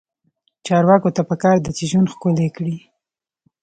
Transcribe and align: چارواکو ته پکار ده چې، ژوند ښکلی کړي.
چارواکو 0.65 1.09
ته 1.15 1.21
پکار 1.29 1.57
ده 1.65 1.71
چې، 1.77 1.83
ژوند 1.91 2.11
ښکلی 2.13 2.47
کړي. 2.55 2.75